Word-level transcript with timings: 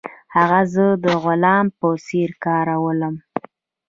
هغه 0.35 0.61
زه 0.73 0.85
د 1.03 1.05
غلام 1.23 1.65
په 1.79 1.87
څیر 2.05 2.29
کارولم. 2.45 3.15